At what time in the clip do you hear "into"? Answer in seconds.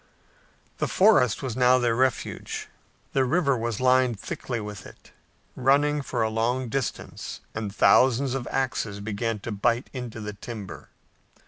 9.93-10.19